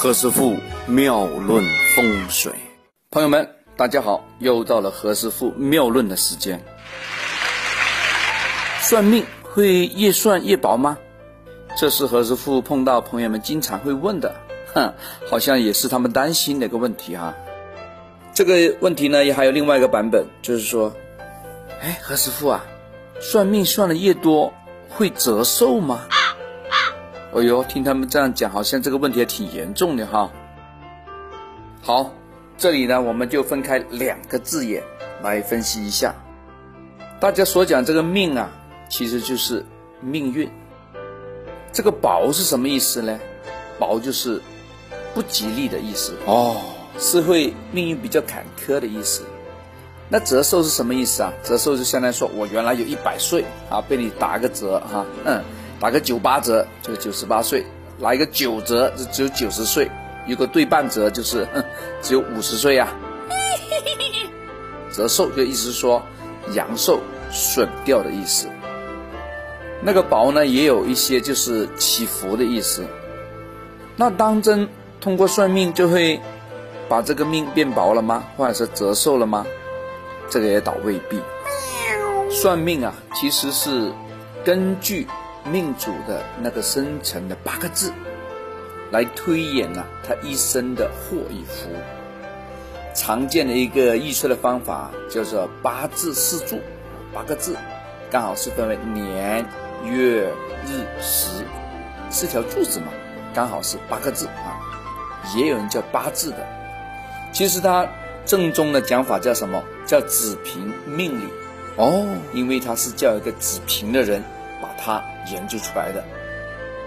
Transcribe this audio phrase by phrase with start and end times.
[0.00, 0.56] 何师傅
[0.86, 1.64] 妙论
[1.96, 2.52] 风水，
[3.10, 6.64] 朋友们，大家好，又到了何师傅妙论的时间。
[8.80, 10.96] 算命会越算越薄吗？
[11.76, 14.36] 这是何师傅碰到朋友们经常会问的，
[14.72, 14.94] 哼，
[15.28, 17.34] 好像也是他们担心的一个问题哈。
[18.32, 20.94] 这个问题呢，也还有另外一个版本，就是说，
[21.80, 22.64] 哎，何师傅啊，
[23.18, 24.54] 算命算的越多，
[24.88, 26.02] 会折寿吗？
[27.34, 30.30] 哎呦，听他们这样讲，好像这个问题还挺严重的哈。
[31.82, 32.10] 好，
[32.56, 34.82] 这里呢，我们就分开两个字眼
[35.22, 36.14] 来分析一下。
[37.20, 38.50] 大家所讲这个命啊，
[38.88, 39.64] 其实就是
[40.00, 40.50] 命运。
[41.70, 43.20] 这个薄是什么意思呢？
[43.78, 44.40] 薄就是
[45.14, 46.56] 不吉利的意思哦，
[46.98, 49.22] 是会命运比较坎坷的意思。
[50.08, 51.30] 那折寿是什么意思啊？
[51.44, 55.44] 折寿就相当于说我原来有一百岁啊，被你打个折哈，嗯。
[55.80, 57.64] 打个九八折就是九十八岁，
[58.00, 59.88] 来一个九折就只有九十岁，
[60.26, 61.46] 如果对半折就是
[62.02, 62.88] 只有五十岁呀。
[64.92, 66.02] 折寿就意思说
[66.54, 68.48] 阳寿损掉的意思。
[69.80, 72.84] 那个薄呢也有一些就是起伏的意思。
[73.94, 74.68] 那当真
[75.00, 76.20] 通过算命就会
[76.88, 78.24] 把这个命变薄了吗？
[78.36, 79.46] 或者是折寿了吗？
[80.28, 81.20] 这个也倒未必。
[82.30, 83.92] 算命啊，其实是
[84.44, 85.06] 根据。
[85.50, 87.92] 命主的那个生辰的八个字，
[88.90, 91.68] 来推演呢，他一生的祸与福。
[92.94, 96.60] 常见的一个预测的方法叫做八字四柱，
[97.12, 97.56] 八个字，
[98.10, 99.46] 刚好是分为年、
[99.84, 100.32] 月、
[100.66, 101.44] 日、时，
[102.10, 102.86] 四条柱子嘛，
[103.34, 104.58] 刚好是八个字啊。
[105.36, 106.46] 也有人叫八字的，
[107.32, 107.86] 其实它
[108.24, 109.62] 正宗的讲法叫什么？
[109.86, 111.24] 叫子平命理
[111.76, 114.22] 哦，因为他是叫一个子平的人。
[114.60, 116.04] 把它研究出来的，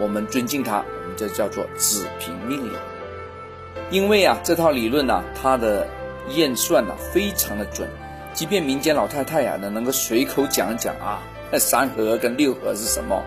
[0.00, 2.76] 我们尊敬他，我们这叫做子平命理。
[3.90, 5.86] 因为啊，这套理论呢，它的
[6.30, 7.88] 验算呢非常的准，
[8.32, 13.22] 即便民间老太太呀呢能够随口讲讲啊，那三合跟六合是什么，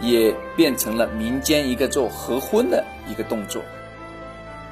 [0.00, 3.62] 也变成了民间一个做合婚的一个动作。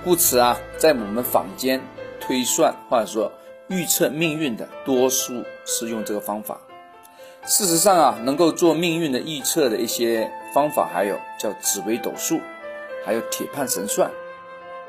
[0.04, 1.80] 故此啊，在我们坊间
[2.20, 3.32] 推算或者说
[3.68, 6.60] 预测命运的，多数是用这个方法。
[7.46, 12.38] 事实上啊，能够做命运的预测的一些方法，还有叫紫微斗数，
[13.04, 14.10] 还有铁判神算。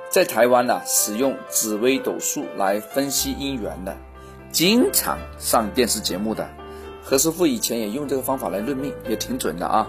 [0.09, 3.95] 在台湾呢，使用紫微斗数来分析姻缘的，
[4.51, 6.47] 经常上电视节目的
[7.01, 9.87] 何师傅以前也用这个方法来论命，也挺准的啊。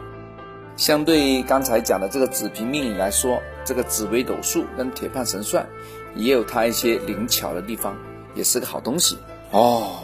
[0.77, 5.67] 相对刚才讲的这个紫平命理来说，这个紫微斗数跟铁判神算
[6.15, 7.99] 也有它一些灵巧的地方，
[8.37, 9.19] 也是个好东西
[9.51, 9.99] 哦。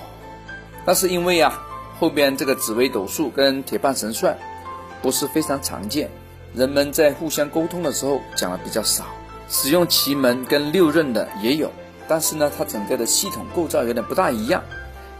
[0.84, 1.64] 那是因为啊。
[1.98, 4.38] 后边这个紫微斗数跟铁判神算
[5.02, 6.10] 不是非常常见，
[6.54, 9.04] 人们在互相沟通的时候讲的比较少。
[9.48, 11.72] 使用奇门跟六壬的也有，
[12.06, 14.62] 但是呢，它整个的系统构造有点不大一样。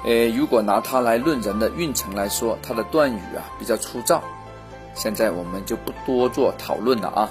[0.05, 4.23] 呃，如果拿它来论人的运程来说，它的断语啊比较粗糙。
[4.95, 7.31] 现在我们就不多做讨论了啊，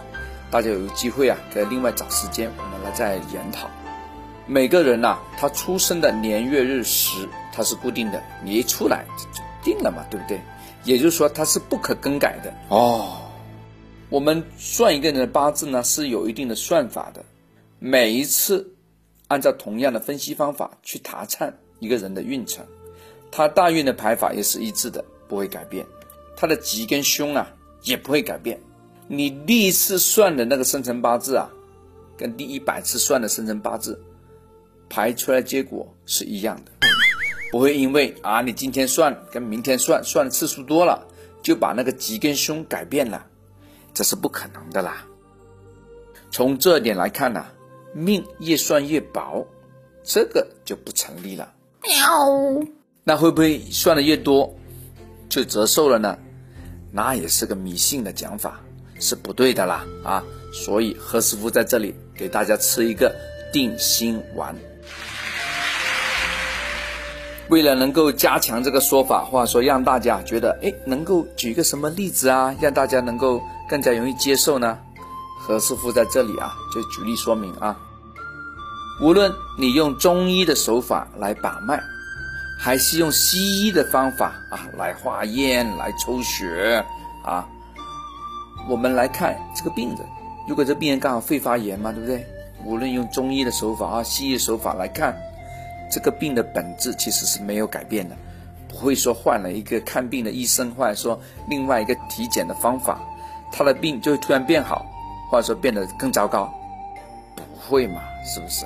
[0.50, 3.70] 大家有机会啊，可以另外找时间我们来再研讨。
[4.46, 9.04] 每个人呐，他出生的年月日时，它是固定的，你一出来
[9.34, 10.40] 就定了嘛，对不对？
[10.84, 13.20] 也就是说，它是不可更改的哦。
[14.10, 17.26] 我们算一个人的八字呢，是有一定的算法的。
[17.80, 18.76] 每一次
[19.28, 22.64] 按照同样的分析方法去查看一个人的运程，
[23.32, 25.84] 他大运的排法也是一致的，不会改变。
[26.36, 27.52] 他的吉跟凶啊，
[27.82, 28.60] 也不会改变。
[29.08, 31.50] 你第一次算的那个生辰八字啊，
[32.16, 34.00] 跟第一百次算的生辰八字。
[34.90, 36.72] 排出来结果是一样的，
[37.52, 41.08] 不会因为啊你今天算跟明天算算的次数多了，
[41.42, 43.26] 就把那个吉跟凶改变了，
[43.94, 45.06] 这是不可能的啦。
[46.30, 47.46] 从这点来看呢，
[47.94, 49.48] 命越算越薄，
[50.04, 51.54] 这个就不成立了。
[51.84, 52.68] 喵，
[53.04, 54.54] 那会不会算的越多
[55.30, 56.18] 就折寿了呢？
[56.92, 58.60] 那也是个迷信的讲法，
[59.00, 60.24] 是不对的啦啊！
[60.54, 63.14] 所以何师傅在这里给大家吃一个
[63.54, 64.56] 定心丸。
[67.50, 74.78] 为了能够加强这个说法，或者说让大家觉得，哎，能够举个什么例子啊，让大家能够更加容易接受呢？
[75.40, 77.78] 何师傅在这里啊，就举例说明啊。
[79.02, 81.82] 无论你用中医的手法来把脉，
[82.60, 86.84] 还是用西医的方法啊来化验、来抽血
[87.24, 87.48] 啊，
[88.68, 90.00] 我们来看这个病人，
[90.50, 92.28] 如果这病人刚好肺发炎嘛，对不对？
[92.66, 95.18] 无论用中医的手法啊，西医手法来看。
[95.90, 98.16] 这个病的本质其实是没有改变的，
[98.68, 103.00] 不会说换了一个看病的医生，或者说另外一个体检的方法，
[103.52, 104.86] 他的病就会突然变好，
[105.32, 106.54] 或者说变得更糟糕。
[107.36, 108.66] 不会嘛，是不是？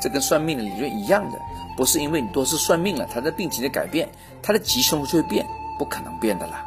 [0.00, 1.38] 这跟算命的理论一样的，
[1.76, 4.08] 不是因为你多次算命了，他的病情的改变，
[4.40, 5.44] 他的吉凶就会变，
[5.76, 6.64] 不可能变的啦。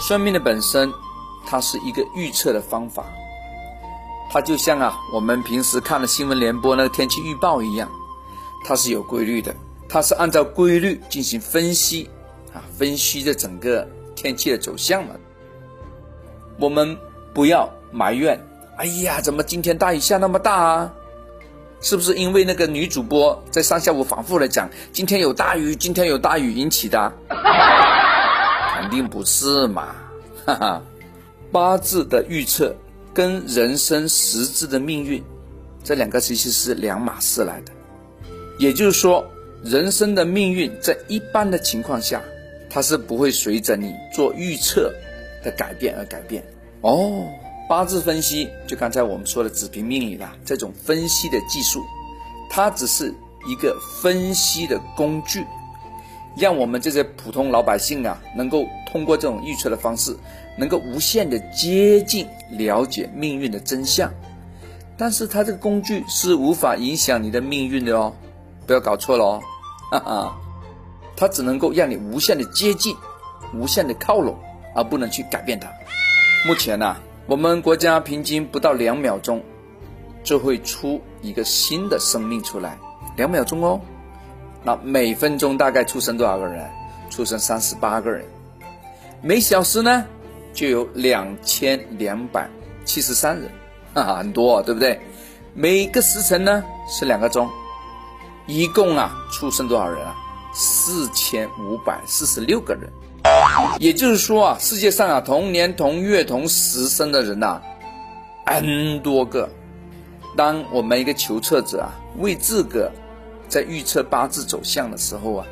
[0.00, 0.90] 算命的本身，
[1.46, 3.04] 它是一个预测的方法，
[4.30, 7.88] 它就像啊，我们平时看的新闻联播那个天气预报一样，
[8.64, 9.54] 它是有规律的，
[9.88, 12.08] 它是按照规律进行分析
[12.54, 15.14] 啊，分析这整个天气的走向嘛。
[16.58, 16.96] 我们
[17.34, 18.40] 不要埋怨，
[18.76, 20.92] 哎呀，怎么今天大雨下那么大啊？
[21.80, 27.12] 是不是因为那个女主播在上下午反复的讲今天有大雨，今天有大雨引起的？
[28.78, 29.94] 肯定不是嘛，
[30.46, 30.82] 哈哈！
[31.50, 32.74] 八字的预测
[33.12, 35.22] 跟人生实质的命运，
[35.82, 37.72] 这两个其实是两码事来的。
[38.58, 39.26] 也就是说，
[39.64, 42.22] 人生的命运在一般的情况下，
[42.70, 44.92] 它是不会随着你做预测
[45.42, 46.44] 的改变而改变。
[46.80, 47.28] 哦，
[47.68, 51.82] 八字分析就刚才我们说的子平命理啦，这种分析的技术，
[52.50, 53.14] 它只是
[53.48, 55.44] 一个分析的工具。
[56.34, 60.16] 让我们这些普通老百姓啊，能够通过这种预测的方式，
[60.56, 64.10] 能够无限的接近了解命运的真相。
[64.96, 68.14] 但是它这个工具是无法影响你的命运的哦，
[68.72, 69.42] 不要搞错了哦，
[69.90, 70.36] 哈哈，
[71.14, 72.96] 它只能够让你无限的接近，
[73.52, 74.34] 无限的靠拢，
[74.74, 75.68] 而不能去改变它。
[76.48, 76.96] 目前呢，
[77.26, 79.42] 我们国家平均不到两秒钟，
[80.24, 82.78] 就会出一个新的生命出来，
[83.14, 83.78] 两秒钟哦。
[84.64, 86.66] 那每分钟大概出生多少个人？
[87.10, 88.24] 出生三十八个人。
[89.20, 90.06] 每小时呢，
[90.54, 92.48] 就有两千两百
[92.86, 93.50] 七十三人，
[93.92, 94.98] 哈哈，很多，对不对？
[95.52, 97.50] 每个时辰呢是两个钟，
[98.46, 100.14] 一共啊出生多少人啊？
[100.52, 102.92] 四千五百四十六个人。
[103.78, 107.62] 也就是说啊，世界上啊同年同月同时生的人呐
[108.46, 109.48] ，n 多个。
[110.36, 112.90] 当我们一个求测者啊为自个
[113.48, 115.46] 在预测八字走向的时候啊，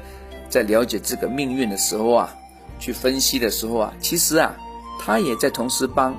[0.48, 2.34] 在了解这个命运的时候啊，
[2.78, 4.54] 去分析的时候啊，其实啊，
[4.98, 6.14] 他也在同时帮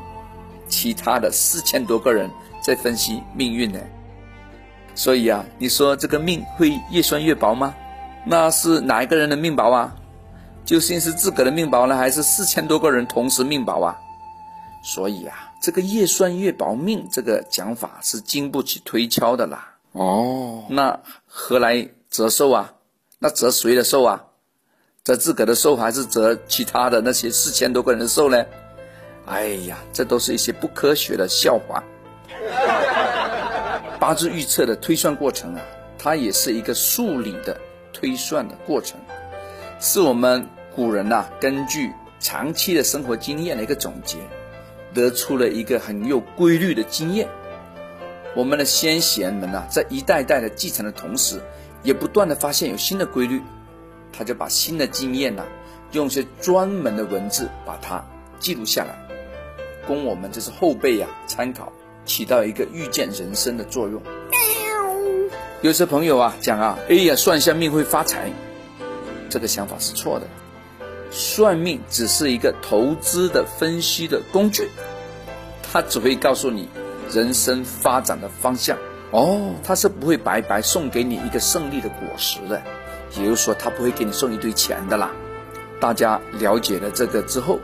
[0.67, 2.29] 其他的四千多个人
[2.63, 3.79] 在分析命运呢。
[4.93, 7.73] 所以啊，你说这个命会越算越薄吗？
[8.25, 9.95] 那是哪一个人的命薄啊？
[10.63, 13.97] 究竟是自个的命薄呢，还是四千多个人同时命薄啊？
[14.83, 19.75] 所以啊，这个越算越薄命这个讲法是经不起推敲的啦。
[19.93, 22.73] 哦，那何来折寿啊？
[23.17, 24.23] 那折谁的寿啊？
[25.03, 28.45] 折自个的寿，还是折其他的那些四千多个人的寿呢？
[29.25, 31.83] 哎呀，这都是一些不科学的笑话。
[34.01, 35.61] 八字预测的推算过程啊，
[35.99, 37.55] 它也是一个数理的
[37.93, 38.99] 推算的过程，
[39.79, 44.17] 是我们古人呐根据长期的生活经验的一个总结，
[44.91, 47.29] 得出了一个很有规律的经验。
[48.35, 51.39] 我们的先贤们呐，在一代代的继承的同时，
[51.83, 53.39] 也不断的发现有新的规律，
[54.11, 55.43] 他就把新的经验呐，
[55.91, 58.03] 用些专门的文字把它
[58.39, 58.95] 记录下来，
[59.85, 61.71] 供我们这是后辈呀参考，
[62.11, 64.01] 起到一个预见人生的作用。
[65.61, 68.29] 有些朋友啊讲啊，哎呀，算一下命会发财，
[69.29, 70.27] 这个想法是错的，
[71.09, 74.67] 算命只是一个投资的分析的工具，
[75.71, 76.67] 它只会告诉你。
[77.13, 78.77] 人生发展的方向
[79.09, 82.61] 哦，它是不会白白送给你一个胜利的果实的，
[83.17, 85.11] 也就是说，它不会给你送一堆钱的啦。
[85.77, 87.59] 大家了解了这个之后，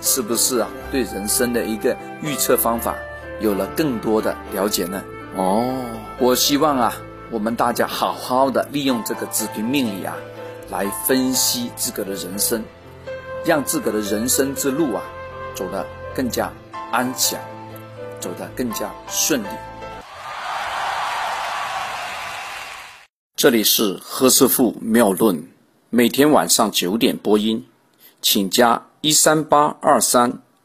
[0.00, 0.70] 是不是啊？
[0.90, 2.96] 对人生的一个预测方法
[3.40, 5.02] 有了更多的了解呢？
[5.36, 5.72] 哦，
[6.18, 6.96] 我希望啊，
[7.30, 10.16] 我们大家好好的利用这个子平命理啊，
[10.70, 12.64] 来分析自个的人生，
[13.44, 15.02] 让自个的人生之路啊，
[15.54, 16.52] 走得更加
[16.90, 17.40] 安详。
[18.20, 19.46] 走得更加顺利。
[23.36, 25.46] 这里是何师傅妙论，
[25.88, 27.64] 每天晚上九点播音，
[28.20, 30.42] 请加一三八二三